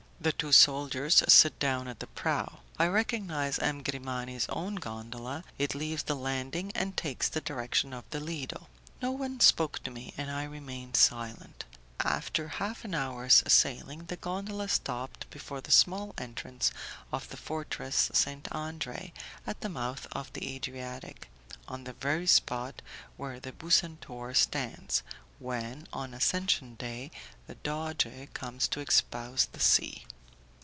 [0.21, 3.81] The two soldiers sit down at the prow; I recognize M.
[3.81, 8.67] Grimani's own gondola, it leaves the landing and takes the direction of the Lido.
[9.01, 11.65] No one spoke to me, and I remained silent.
[12.01, 16.71] After half an hour's sailing, the gondola stopped before the small entrance
[17.11, 18.47] of the Fortress St.
[18.51, 19.13] Andre,
[19.47, 21.29] at the mouth of the Adriatic,
[21.67, 22.83] on the very spot
[23.17, 25.01] where the Bucentaur stands,
[25.39, 27.09] when, on Ascension Day,
[27.47, 30.05] the doge comes to espouse the sea.